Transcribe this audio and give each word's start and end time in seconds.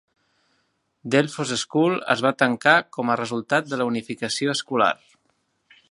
Delphos 1.15 1.51
School 1.63 1.99
es 2.15 2.23
va 2.27 2.33
tancar 2.39 2.73
com 2.97 3.13
a 3.13 3.19
resultat 3.23 3.71
de 3.75 3.81
la 3.83 3.89
unificació 3.93 4.57
escolar. 4.59 4.93